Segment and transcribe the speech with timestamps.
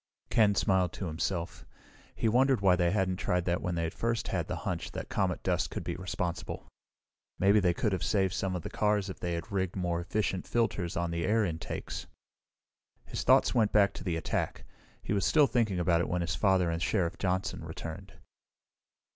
[0.31, 1.63] Ken smiled to himself.
[2.15, 5.43] He wondered why they hadn't tried that when they first had the hunch that comet
[5.43, 6.65] dust could be responsible.
[7.37, 10.47] Maybe they could have saved some of the cars if they had rigged more efficient
[10.47, 12.07] filters on the air intakes.
[13.05, 14.63] His thoughts went back to the attack.
[15.03, 18.13] He was still thinking about it when his father and Sheriff Johnson returned.